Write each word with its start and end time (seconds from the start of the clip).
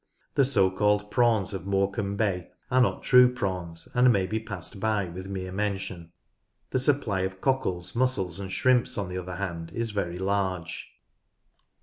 The 0.33 0.45
so 0.45 0.71
called 0.71 1.11
prawns 1.11 1.53
of 1.53 1.67
Morecambe 1.67 2.17
Bay 2.17 2.49
are 2.71 2.81
not 2.81 3.03
true 3.03 3.31
prawns, 3.31 3.87
and 3.93 4.11
may 4.11 4.25
be 4.25 4.39
passed 4.39 4.79
by 4.79 5.05
with 5.07 5.29
mere 5.29 5.51
mention. 5.51 6.11
The 6.71 6.79
supply 6.79 7.19
of 7.19 7.39
cockles, 7.39 7.95
mussels, 7.95 8.39
and 8.39 8.51
shrimps 8.51 8.97
on 8.97 9.09
the 9.09 9.19
other 9.19 9.35
hand 9.35 9.69
is 9.75 9.91
very 9.91 10.17
large. 10.17 10.91